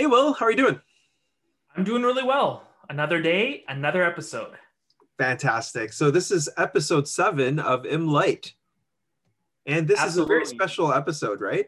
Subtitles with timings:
[0.00, 0.80] Hey, Will, how are you doing?
[1.76, 2.66] I'm doing really well.
[2.88, 4.54] Another day, another episode.
[5.18, 5.92] Fantastic.
[5.92, 8.54] So, this is episode seven of M Light.
[9.66, 10.22] And this Absolutely.
[10.22, 11.66] is a very special episode, right?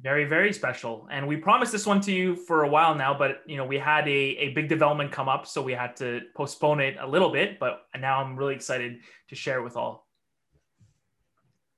[0.00, 1.08] Very, very special.
[1.10, 3.78] And we promised this one to you for a while now, but you know, we
[3.78, 7.32] had a, a big development come up, so we had to postpone it a little
[7.32, 7.58] bit.
[7.58, 10.01] But now I'm really excited to share it with all.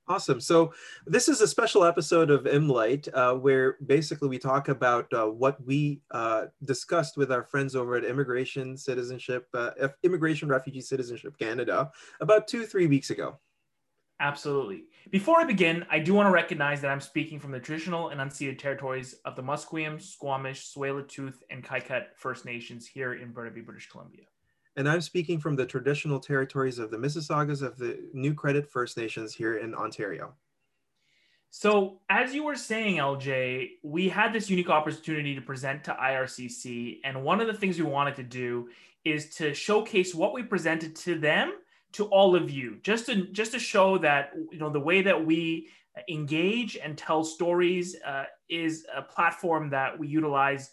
[0.07, 0.39] Awesome.
[0.39, 0.71] So
[1.07, 5.63] this is a special episode of MLight uh, where basically we talk about uh, what
[5.65, 9.71] we uh, discussed with our friends over at Immigration Citizenship, uh,
[10.03, 11.89] Immigration Refugee Citizenship Canada
[12.21, 13.39] about two, three weeks ago.
[14.19, 14.83] Absolutely.
[15.09, 18.21] Before I begin, I do want to recognize that I'm speaking from the traditional and
[18.21, 23.89] unceded territories of the Musqueam, Squamish, Tsleil-Waututh, and Kaiket First Nations here in Burnaby, British
[23.89, 24.25] Columbia
[24.75, 28.97] and I'm speaking from the traditional territories of the Mississaugas of the New Credit First
[28.97, 30.33] Nations here in Ontario.
[31.49, 36.99] So, as you were saying, LJ, we had this unique opportunity to present to IRCC,
[37.05, 38.67] and one of the things we wanted to do
[39.05, 41.53] is to showcase what we presented to them
[41.93, 45.25] to all of you, just to just to show that you know the way that
[45.25, 45.69] we
[46.09, 50.71] engage and tell stories uh, is a platform that we utilize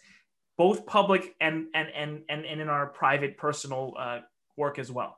[0.57, 4.19] both public and and and and, and in our private personal uh,
[4.57, 5.17] work as well.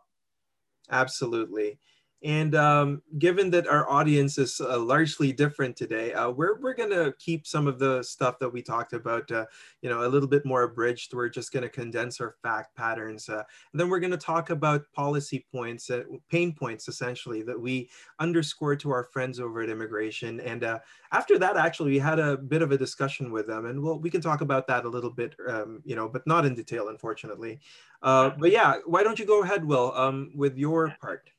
[0.91, 1.79] Absolutely
[2.25, 6.89] and um, given that our audience is uh, largely different today, uh, we're, we're going
[6.89, 9.45] to keep some of the stuff that we talked about, uh,
[9.83, 11.13] you know, a little bit more abridged.
[11.13, 13.29] We're just going to condense our fact patterns.
[13.29, 17.61] Uh, and then we're going to talk about policy points, uh, pain points, essentially, that
[17.61, 20.39] we underscore to our friends over at Immigration.
[20.39, 20.79] And uh,
[21.11, 23.67] after that, actually, we had a bit of a discussion with them.
[23.67, 26.43] And well, we can talk about that a little bit, um, you know, but not
[26.43, 27.59] in detail, unfortunately.
[28.01, 31.29] but yeah, why don't you go ahead, Will, um, with your part?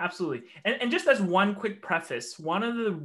[0.00, 0.42] Absolutely.
[0.64, 3.00] And, and just as one quick preface, one of the,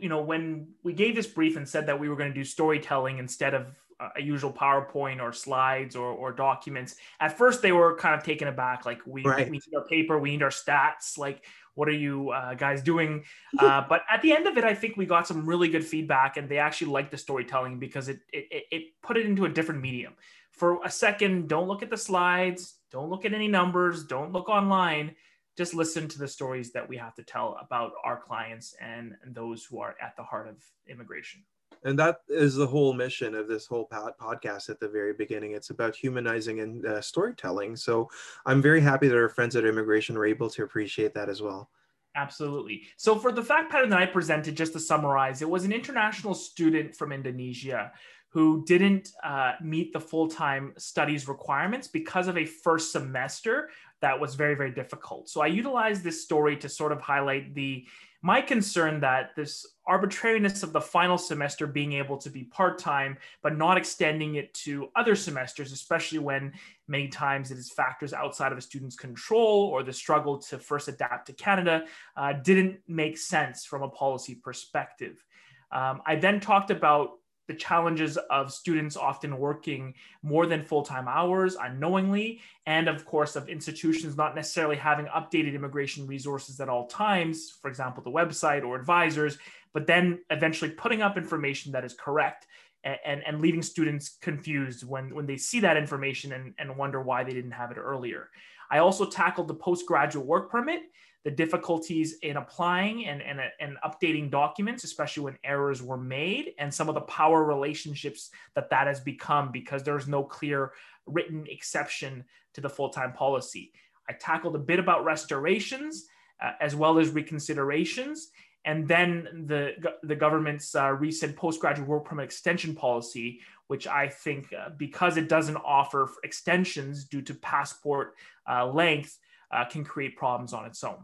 [0.00, 2.44] you know, when we gave this brief and said that we were going to do
[2.44, 3.74] storytelling instead of
[4.16, 8.48] a usual PowerPoint or slides or, or documents, at first they were kind of taken
[8.48, 8.86] aback.
[8.86, 9.46] Like, we, right.
[9.50, 11.18] we need our paper, we need our stats.
[11.18, 11.44] Like,
[11.74, 13.24] what are you uh, guys doing?
[13.58, 16.38] Uh, but at the end of it, I think we got some really good feedback
[16.38, 19.82] and they actually liked the storytelling because it, it, it put it into a different
[19.82, 20.14] medium.
[20.52, 24.48] For a second, don't look at the slides, don't look at any numbers, don't look
[24.48, 25.14] online
[25.60, 29.62] just listen to the stories that we have to tell about our clients and, those
[29.62, 30.56] who are at the heart of
[30.88, 31.42] immigration.
[31.84, 35.52] And that is the whole mission of this whole podcast at the very beginning.
[35.52, 37.76] It's about humanizing and uh, storytelling.
[37.76, 38.08] So
[38.46, 41.68] i'm very happy that our friends at immigration were able to appreciate that as well.
[42.16, 42.84] Absolutely.
[42.96, 46.34] So for the fact pattern that i presented just to summarize it was an international
[46.34, 47.92] student from indonesia
[48.30, 53.70] who didn't uh, meet the full-time studies requirements because of a first semester
[54.00, 55.28] that was very very difficult.
[55.28, 57.86] So i utilized this story to sort of highlight the
[58.22, 63.56] my concern that this arbitrariness of the final semester being able to be part-time but
[63.56, 66.52] not extending it to other semesters especially when
[66.86, 70.86] many times it is factors outside of a student's control or the struggle to first
[70.88, 71.84] adapt to canada
[72.16, 75.24] uh, didn't make sense from a policy perspective.
[75.72, 77.19] Um, i then talked about
[77.50, 83.48] the challenges of students often working more than full-time hours unknowingly and of course of
[83.48, 88.76] institutions not necessarily having updated immigration resources at all times for example the website or
[88.76, 89.36] advisors
[89.72, 92.46] but then eventually putting up information that is correct
[92.84, 97.02] and, and, and leaving students confused when, when they see that information and, and wonder
[97.02, 98.30] why they didn't have it earlier.
[98.70, 100.82] I also tackled the postgraduate work permit
[101.24, 106.72] the difficulties in applying and, and, and updating documents, especially when errors were made, and
[106.72, 110.72] some of the power relationships that that has become because there's no clear
[111.06, 113.72] written exception to the full time policy.
[114.08, 116.06] I tackled a bit about restorations
[116.40, 118.18] uh, as well as reconsiderations.
[118.64, 119.72] And then the,
[120.02, 125.28] the government's uh, recent postgraduate work permit extension policy, which I think, uh, because it
[125.28, 128.14] doesn't offer extensions due to passport
[128.50, 129.18] uh, length,
[129.50, 130.98] uh, can create problems on its own.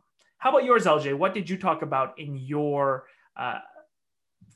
[0.47, 1.19] How about yours, LJ?
[1.19, 3.59] What did you talk about in your uh,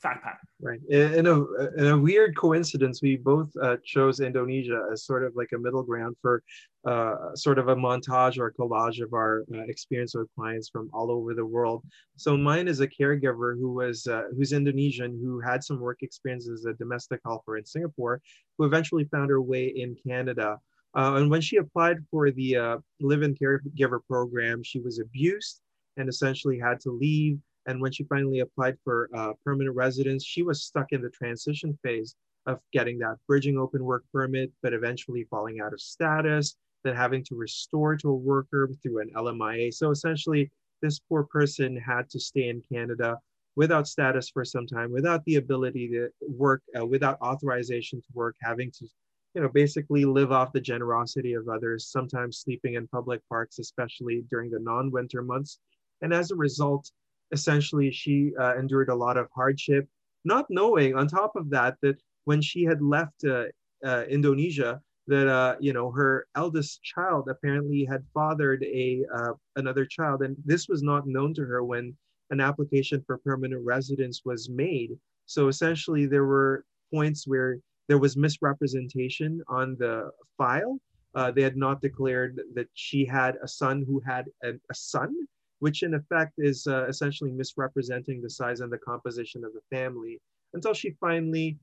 [0.01, 0.39] fact pattern?
[0.61, 0.79] Right.
[0.89, 1.43] In a,
[1.73, 5.83] in a weird coincidence, we both uh, chose Indonesia as sort of like a middle
[5.83, 6.43] ground for
[6.87, 11.11] uh, sort of a montage or collage of our uh, experience with clients from all
[11.11, 11.83] over the world.
[12.15, 16.47] So mine is a caregiver who was uh, who's Indonesian who had some work experience
[16.49, 18.21] as a domestic helper in Singapore,
[18.57, 20.57] who eventually found her way in Canada.
[20.95, 25.59] Uh, and when she applied for the uh, live-in caregiver program, she was abused
[25.97, 27.39] and essentially had to leave.
[27.67, 31.77] And when she finally applied for uh, permanent residence, she was stuck in the transition
[31.83, 32.15] phase
[32.47, 37.23] of getting that bridging open work permit, but eventually falling out of status, then having
[37.25, 39.73] to restore to a worker through an LMIA.
[39.73, 40.51] So essentially,
[40.81, 43.19] this poor person had to stay in Canada
[43.55, 48.35] without status for some time, without the ability to work, uh, without authorization to work,
[48.41, 48.87] having to,
[49.35, 54.23] you know, basically live off the generosity of others, sometimes sleeping in public parks, especially
[54.29, 55.59] during the non-winter months.
[56.01, 56.89] And as a result,
[57.31, 59.87] essentially, she uh, endured a lot of hardship,
[60.25, 63.45] not knowing on top of that, that when she had left uh,
[63.83, 69.85] uh Indonesia, that uh, you know her eldest child apparently had fathered a uh, another
[69.85, 71.95] child, and this was not known to her when
[72.29, 74.91] an application for permanent residence was made.
[75.25, 77.57] So essentially, there were points where
[77.87, 80.79] there was misrepresentation on the file.
[81.13, 85.13] Uh, they had not declared that she had a son who had a, a son,
[85.61, 90.19] which in effect is uh, essentially misrepresenting the size and the composition of the family
[90.53, 91.57] until she finally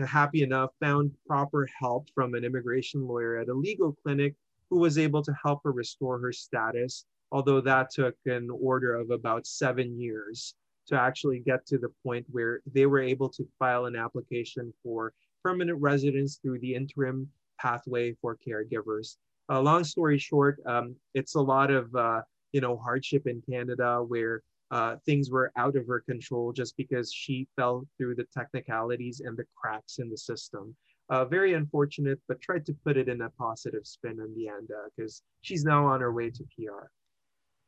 [0.00, 4.34] uh, happy enough found proper help from an immigration lawyer at a legal clinic
[4.68, 9.10] who was able to help her restore her status although that took an order of
[9.10, 10.54] about seven years
[10.88, 15.12] to actually get to the point where they were able to file an application for
[15.44, 17.28] permanent residence through the interim
[17.60, 19.16] pathway for caregivers.
[19.48, 22.20] Uh, long story short, um, it's a lot of uh,
[22.52, 27.12] you know hardship in Canada where uh, things were out of her control just because
[27.12, 30.74] she fell through the technicalities and the cracks in the system.
[31.08, 34.68] Uh, very unfortunate, but tried to put it in a positive spin in the end
[34.96, 36.86] because uh, she's now on her way to PR.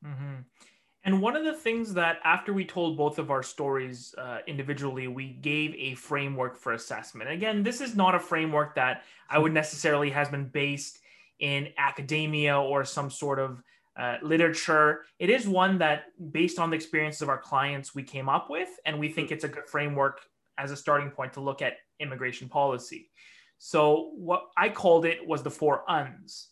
[0.06, 0.42] Mm-hmm.
[1.04, 5.08] And one of the things that after we told both of our stories uh, individually,
[5.08, 7.30] we gave a framework for assessment.
[7.30, 11.00] Again, this is not a framework that I would necessarily has been based
[11.40, 13.60] in academia or some sort of
[13.96, 15.02] uh, literature.
[15.18, 18.68] It is one that, based on the experiences of our clients, we came up with,
[18.86, 20.20] and we think it's a good framework
[20.58, 23.10] as a starting point to look at immigration policy.
[23.58, 26.48] So, what I called it was the four uns.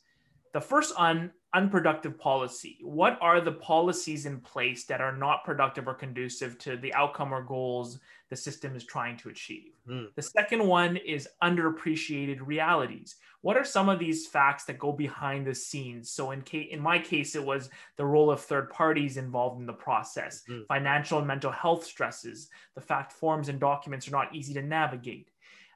[0.53, 2.79] The first un unproductive policy?
[2.83, 7.33] What are the policies in place that are not productive or conducive to the outcome
[7.35, 7.99] or goals
[8.31, 9.73] the system is trying to achieve?
[9.89, 10.15] Mm.
[10.15, 13.17] The second one is underappreciated realities.
[13.43, 16.11] What are some of these facts that go behind the scenes?
[16.11, 19.67] So in case, in my case, it was the role of third parties involved in
[19.67, 20.67] the process, mm.
[20.67, 25.31] financial and mental health stresses, the fact forms and documents are not easy to navigate.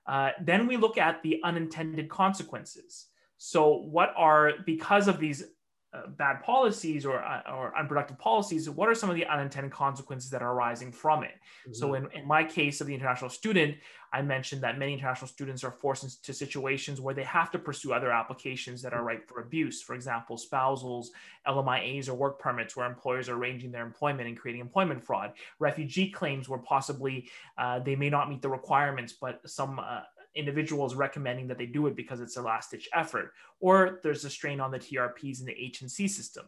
[0.07, 3.07] Uh, then we look at the unintended consequences.
[3.39, 5.45] So, what are, because of these
[5.95, 10.29] uh, bad policies or, uh, or unproductive policies, what are some of the unintended consequences
[10.31, 11.33] that are arising from it?
[11.63, 11.75] Mm-hmm.
[11.75, 13.77] So, in, in my case of the international student,
[14.13, 17.93] I mentioned that many international students are forced into situations where they have to pursue
[17.93, 19.83] other applications that are ripe for abuse.
[19.83, 21.11] For example, spousals,
[21.47, 25.33] LMIAs, or work permits, where employers are arranging their employment and creating employment fraud.
[25.59, 30.03] Refugee claims, where possibly uh, they may not meet the requirements, but some uh,
[30.35, 34.31] individuals recommending that they do it because it's a last ditch effort, or there's a
[34.31, 36.47] strain on the TRPs in the H&C system.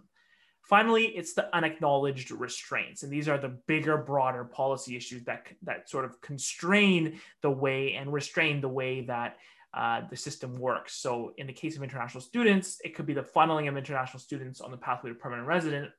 [0.62, 3.05] Finally, it's the unacknowledged restraints.
[3.05, 7.94] And these are the bigger, broader policy issues that, that sort of constrain the way
[7.94, 9.37] and restrain the way that
[9.75, 10.94] uh, the system works.
[10.94, 14.61] So, in the case of international students, it could be the funneling of international students
[14.61, 15.91] on the pathway to permanent resident.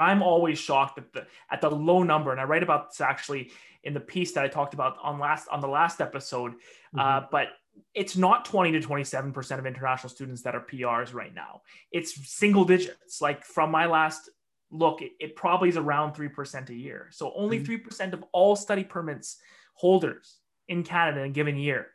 [0.00, 3.52] I'm always shocked at the at the low number, and I write about this actually
[3.84, 6.52] in the piece that I talked about on last on the last episode.
[6.52, 7.00] Uh, mm-hmm.
[7.00, 7.48] Uh, but
[7.94, 11.62] it's not 20 to 27 percent of international students that are PRs right now.
[11.92, 13.20] It's single digits.
[13.20, 14.30] Like from my last
[14.70, 17.08] look, it, it probably is around three percent a year.
[17.10, 17.66] So only mm-hmm.
[17.66, 17.88] 3 mm-hmm.
[17.88, 19.36] percent of all study permits
[19.74, 20.38] holders
[20.68, 21.88] in Canada in a given year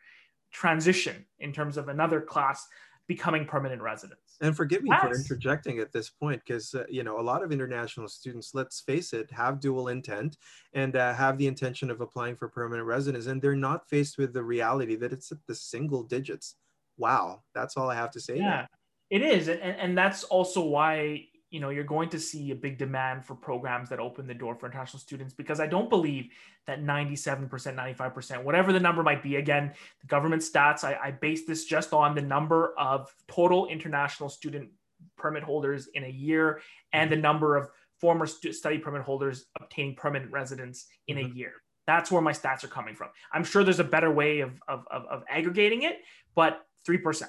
[0.56, 2.66] transition in terms of another class
[3.08, 4.25] becoming permanent residents.
[4.42, 5.02] And forgive me yes.
[5.02, 8.82] for interjecting at this point, because uh, you know a lot of international students, let's
[8.82, 10.38] face it, have dual intent
[10.74, 14.34] and uh, have the intention of applying for permanent residence, and they're not faced with
[14.34, 16.56] the reality that it's at the single digits.
[16.98, 18.38] Wow, that's all I have to say.
[18.38, 18.68] Yeah,
[19.10, 22.78] it is, and, and that's also why you know you're going to see a big
[22.78, 26.28] demand for programs that open the door for international students because i don't believe
[26.68, 29.72] that 97% 95% whatever the number might be again
[30.02, 34.70] the government stats I, I base this just on the number of total international student
[35.18, 36.60] permit holders in a year
[36.92, 37.70] and the number of
[38.02, 41.32] former stu- study permit holders obtaining permanent residence in mm-hmm.
[41.32, 41.54] a year.
[41.88, 43.10] That's where my stats are coming from.
[43.32, 46.00] I'm sure there's a better way of, of, of, of aggregating it
[46.36, 47.24] but 3%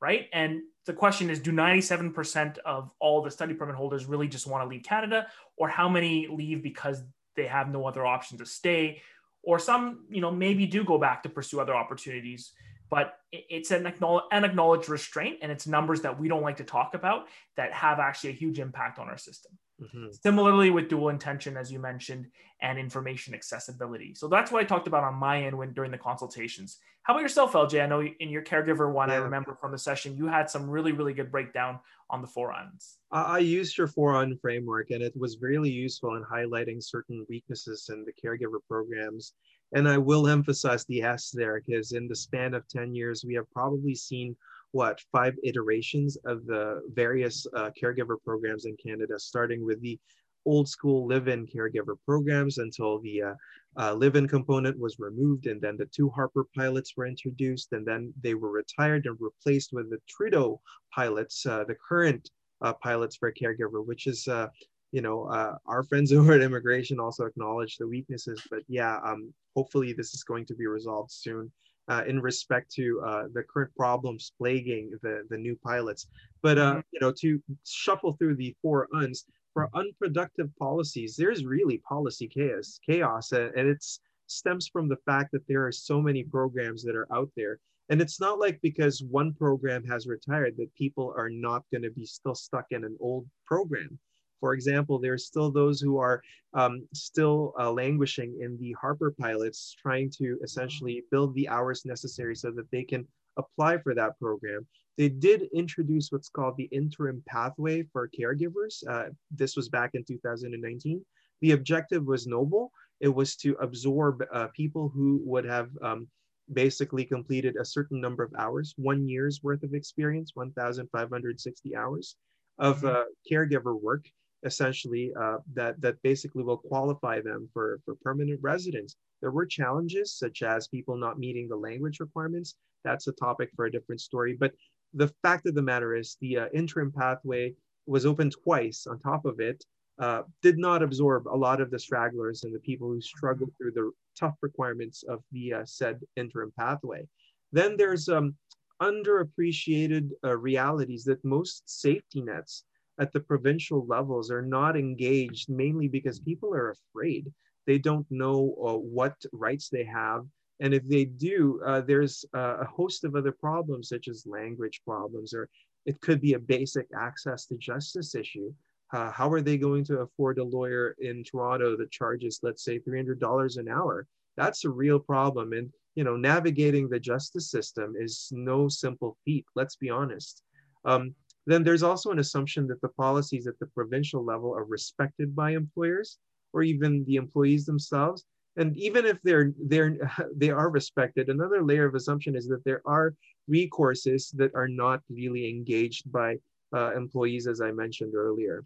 [0.00, 0.28] right?
[0.32, 4.64] And the question is do 97% of all the study permit holders really just want
[4.64, 5.26] to leave Canada?
[5.56, 7.02] Or how many leave because
[7.36, 9.02] they have no other option to stay?
[9.42, 12.52] Or some you know maybe do go back to pursue other opportunities
[12.90, 17.26] but it's an acknowledged restraint and it's numbers that we don't like to talk about
[17.56, 19.52] that have actually a huge impact on our system.
[19.80, 20.06] Mm-hmm.
[20.10, 22.26] Similarly, with dual intention, as you mentioned,
[22.60, 24.14] and information accessibility.
[24.14, 26.78] So that's what I talked about on my end when during the consultations.
[27.02, 27.82] How about yourself, LJ?
[27.82, 29.14] I know in your caregiver one, yeah.
[29.14, 31.78] I remember from the session, you had some really, really good breakdown
[32.10, 32.98] on the four Uns.
[33.10, 38.04] I used your four framework, and it was really useful in highlighting certain weaknesses in
[38.04, 39.32] the caregiver programs.
[39.72, 43.34] And I will emphasize the S there, because in the span of 10 years, we
[43.34, 44.36] have probably seen
[44.72, 49.98] what five iterations of the various uh, caregiver programs in Canada, starting with the
[50.46, 53.34] old school live-in caregiver programs until the uh,
[53.78, 58.12] uh, live-in component was removed and then the two Harper pilots were introduced and then
[58.22, 60.60] they were retired and replaced with the Trudeau
[60.94, 62.30] pilots, uh, the current
[62.62, 64.48] uh, pilots for caregiver, which is, uh,
[64.92, 69.32] you know, uh, our friends over at immigration also acknowledge the weaknesses, but yeah, um,
[69.56, 71.50] hopefully this is going to be resolved soon
[71.88, 76.06] uh, in respect to uh, the current problems plaguing the, the new pilots.
[76.42, 76.80] But, uh, mm-hmm.
[76.92, 82.78] you know, to shuffle through the four uns, for unproductive policies, there's really policy chaos,
[82.86, 83.84] chaos, and it
[84.28, 87.58] stems from the fact that there are so many programs that are out there.
[87.88, 91.90] And it's not like because one program has retired that people are not going to
[91.90, 93.98] be still stuck in an old program.
[94.40, 96.22] For example, there are still those who are
[96.54, 102.34] um, still uh, languishing in the Harper pilots, trying to essentially build the hours necessary
[102.34, 103.06] so that they can
[103.36, 104.66] apply for that program.
[104.98, 108.82] They did introduce what's called the interim pathway for caregivers.
[108.88, 111.04] Uh, this was back in 2019.
[111.40, 112.72] The objective was noble.
[113.00, 116.08] It was to absorb uh, people who would have um,
[116.52, 122.16] basically completed a certain number of hours, one year's worth of experience, 1,560 hours
[122.58, 122.88] of mm-hmm.
[122.88, 124.04] uh, caregiver work
[124.44, 128.96] essentially uh, that that basically will qualify them for for permanent residence.
[129.20, 132.54] There were challenges such as people not meeting the language requirements.
[132.84, 134.36] That's a topic for a different story.
[134.38, 134.52] But
[134.94, 137.54] the fact of the matter is, the uh, interim pathway
[137.86, 138.86] was open twice.
[138.86, 139.64] On top of it,
[139.98, 143.72] uh, did not absorb a lot of the stragglers and the people who struggled through
[143.72, 147.06] the tough requirements of the uh, said interim pathway.
[147.52, 148.34] Then there's um,
[148.80, 152.64] underappreciated uh, realities that most safety nets
[153.00, 157.32] at the provincial levels are not engaged mainly because people are afraid.
[157.66, 160.26] They don't know uh, what rights they have.
[160.60, 165.32] And if they do, uh, there's a host of other problems, such as language problems,
[165.32, 165.48] or
[165.86, 168.52] it could be a basic access to justice issue.
[168.92, 172.78] Uh, how are they going to afford a lawyer in Toronto that charges, let's say,
[172.78, 174.06] $300 an hour?
[174.36, 175.52] That's a real problem.
[175.54, 180.42] And, you know, navigating the justice system is no simple feat, let's be honest.
[180.84, 181.14] Um,
[181.46, 185.52] then there's also an assumption that the policies at the provincial level are respected by
[185.52, 186.18] employers
[186.52, 188.24] or even the employees themselves.
[188.56, 189.96] And even if they're they're
[190.36, 193.14] they are respected, another layer of assumption is that there are
[193.50, 196.36] recourses that are not really engaged by
[196.74, 198.64] uh, employees, as I mentioned earlier.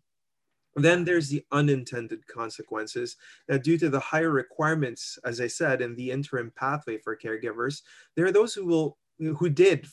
[0.76, 3.16] Then there's the unintended consequences.
[3.50, 7.82] Uh, due to the higher requirements, as I said, in the interim pathway for caregivers,
[8.16, 9.86] there are those who will who did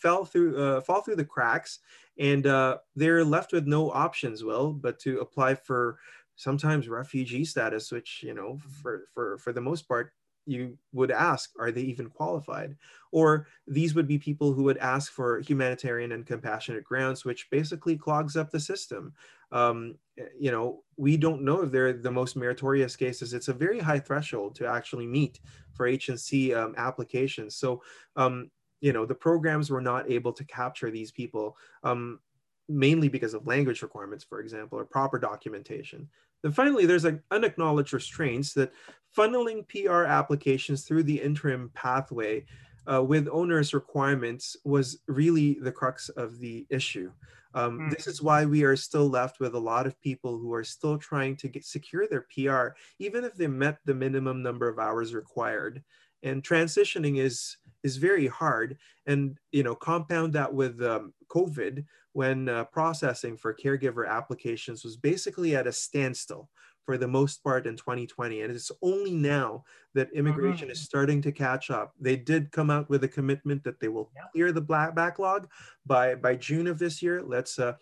[0.00, 1.78] fell through uh, fall through the cracks
[2.18, 5.98] and uh, they're left with no options will but to apply for
[6.36, 10.12] sometimes refugee status which you know for for for the most part
[10.46, 12.76] you would ask are they even qualified?
[13.12, 17.96] Or these would be people who would ask for humanitarian and compassionate grounds which basically
[17.96, 19.12] clogs up the system.
[19.52, 19.96] Um,
[20.38, 23.34] you know we don't know if they're the most meritorious cases.
[23.34, 25.40] It's a very high threshold to actually meet
[25.72, 27.56] for h&c um, applications.
[27.56, 27.82] So
[28.16, 28.50] um,
[28.80, 32.20] you know the programs were not able to capture these people um,
[32.68, 36.08] mainly because of language requirements for example or proper documentation
[36.42, 38.72] then finally there's like unacknowledged restraints that
[39.16, 42.44] funneling pr applications through the interim pathway
[42.92, 47.10] uh, with onerous requirements was really the crux of the issue
[47.54, 47.90] um, mm.
[47.90, 50.98] This is why we are still left with a lot of people who are still
[50.98, 55.14] trying to get secure their PR, even if they met the minimum number of hours
[55.14, 55.82] required.
[56.22, 58.78] And transitioning is is very hard.
[59.06, 64.96] And you know, compound that with um, COVID, when uh, processing for caregiver applications was
[64.96, 66.48] basically at a standstill
[66.84, 69.64] for the most part in 2020 and it's only now
[69.94, 70.72] that immigration mm-hmm.
[70.72, 74.10] is starting to catch up they did come out with a commitment that they will
[74.14, 74.22] yeah.
[74.32, 75.48] clear the black backlog
[75.86, 77.72] by by june of this year let's uh,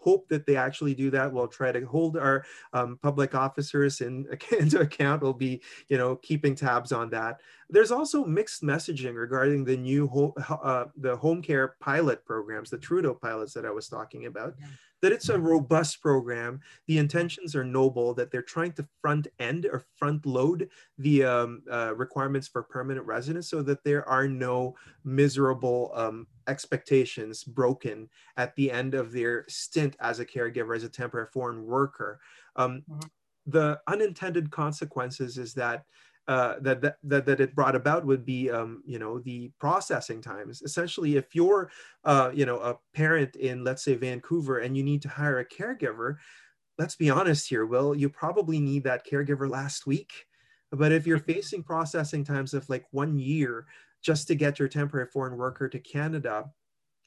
[0.00, 1.32] hope that they actually do that.
[1.32, 4.26] We'll try to hold our um, public officers in,
[4.58, 5.22] into account.
[5.22, 7.40] We'll be, you know, keeping tabs on that.
[7.68, 12.78] There's also mixed messaging regarding the new ho- uh, the home care pilot programs, the
[12.78, 14.54] Trudeau pilots that I was talking about.
[14.58, 14.66] Yeah.
[15.02, 16.60] That it's a robust program.
[16.86, 21.62] The intentions are noble, that they're trying to front end or front load the um,
[21.70, 28.54] uh, requirements for permanent residence so that there are no miserable um, expectations broken at
[28.56, 32.20] the end of their stint as a caregiver, as a temporary foreign worker.
[32.56, 33.00] Um, mm-hmm.
[33.46, 35.84] The unintended consequences is that
[36.28, 40.62] uh, that, that, that it brought about would be, um, you know, the processing times.
[40.62, 41.70] Essentially, if you're,
[42.04, 45.44] uh, you know, a parent in, let's say, Vancouver, and you need to hire a
[45.44, 46.16] caregiver,
[46.78, 50.12] let's be honest here, Will, you probably need that caregiver last week.
[50.72, 53.66] But if you're facing processing times of like one year
[54.02, 56.44] just to get your temporary foreign worker to Canada,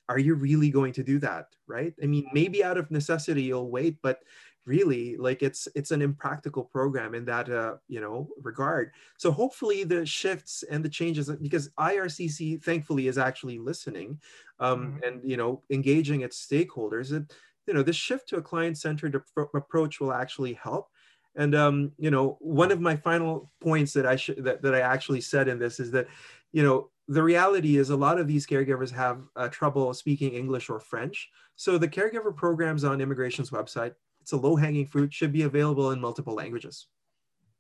[0.10, 1.48] are you really going to do that?
[1.66, 1.94] Right?
[2.04, 4.20] I mean, maybe out of necessity you'll wait, but
[4.66, 8.92] really like it's it's an impractical program in that uh, you know regard.
[9.18, 14.20] So hopefully the shifts and the changes because ircc thankfully is actually listening
[14.60, 15.04] um, mm-hmm.
[15.04, 17.34] and you know engaging its stakeholders it,
[17.68, 19.22] you know this shift to a client-centered
[19.54, 20.90] approach will actually help.
[21.36, 24.80] And um, you know one of my final points that i should that, that i
[24.80, 26.08] actually said in this is that
[26.52, 30.70] you know the reality is a lot of these caregivers have uh, trouble speaking english
[30.70, 31.30] or french.
[31.56, 33.94] So the caregiver programs on immigration's website
[34.24, 36.88] it's a low hanging fruit, should be available in multiple languages.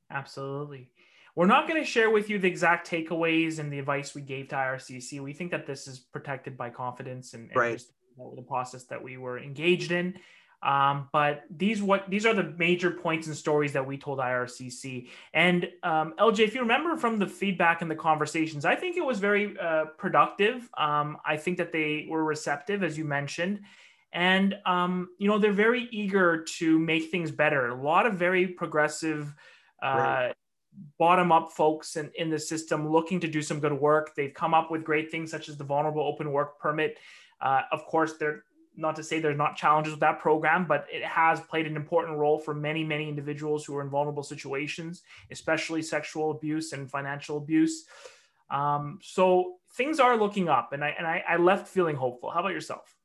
[0.09, 0.89] Absolutely.
[1.35, 4.47] We're not going to share with you the exact takeaways and the advice we gave
[4.49, 5.19] to IRCC.
[5.19, 7.83] We think that this is protected by confidence and, and right.
[8.35, 10.15] the process that we were engaged in.
[10.61, 15.09] Um, but these what these are the major points and stories that we told IRCC.
[15.33, 19.03] And um, LJ, if you remember from the feedback and the conversations, I think it
[19.03, 20.69] was very uh, productive.
[20.77, 23.59] Um, I think that they were receptive, as you mentioned,
[24.13, 27.69] and um, you know they're very eager to make things better.
[27.69, 29.33] A lot of very progressive
[29.81, 30.33] uh, right.
[30.99, 34.13] bottom up folks in, in the system looking to do some good work.
[34.15, 36.97] They've come up with great things such as the vulnerable open work permit.
[37.41, 38.43] Uh, of course they're
[38.75, 42.17] not to say there's not challenges with that program but it has played an important
[42.17, 47.37] role for many many individuals who are in vulnerable situations especially sexual abuse and financial
[47.37, 47.85] abuse.
[48.49, 52.31] Um, so things are looking up and I, and I, I left feeling hopeful.
[52.31, 52.95] How about yourself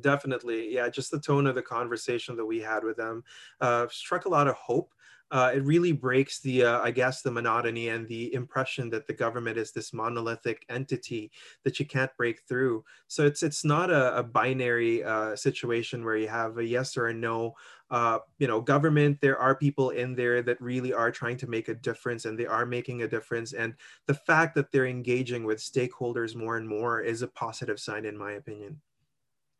[0.00, 3.24] definitely yeah just the tone of the conversation that we had with them
[3.60, 4.94] uh, struck a lot of hope.
[5.32, 9.12] Uh, it really breaks the uh, i guess the monotony and the impression that the
[9.12, 11.30] government is this monolithic entity
[11.62, 12.84] that you can't break through.
[13.06, 17.06] So it's it's not a, a binary uh, situation where you have a yes or
[17.06, 17.54] a no
[17.92, 19.20] uh, you know government.
[19.20, 22.46] There are people in there that really are trying to make a difference and they
[22.46, 23.52] are making a difference.
[23.52, 23.74] And
[24.06, 28.18] the fact that they're engaging with stakeholders more and more is a positive sign in
[28.18, 28.80] my opinion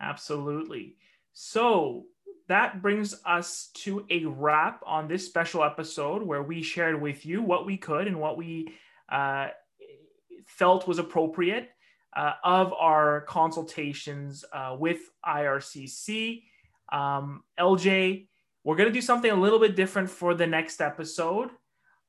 [0.01, 0.97] Absolutely.
[1.33, 2.07] So
[2.49, 7.43] that brings us to a wrap on this special episode where we shared with you
[7.43, 8.75] what we could and what we
[9.09, 9.49] uh,
[10.47, 11.71] felt was appropriate
[12.17, 16.43] uh, of our consultations uh, with IRCC.
[16.93, 18.27] Um, LJ,
[18.65, 21.51] we're going to do something a little bit different for the next episode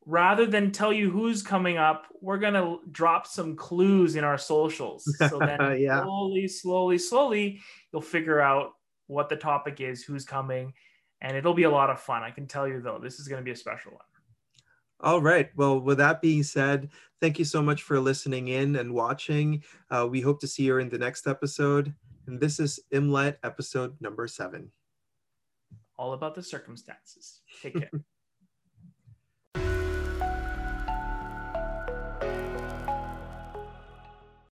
[0.05, 5.03] rather than tell you who's coming up, we're gonna drop some clues in our socials.
[5.29, 6.03] So then yeah.
[6.03, 7.61] slowly, slowly, slowly,
[7.91, 8.71] you'll figure out
[9.07, 10.73] what the topic is, who's coming,
[11.21, 12.23] and it'll be a lot of fun.
[12.23, 14.01] I can tell you though, this is gonna be a special one.
[15.03, 15.49] All right.
[15.55, 19.63] Well, with that being said, thank you so much for listening in and watching.
[19.89, 21.93] Uh, we hope to see you in the next episode.
[22.27, 24.71] And this is IMLET episode number seven.
[25.97, 27.41] All about the circumstances.
[27.63, 27.91] Take care.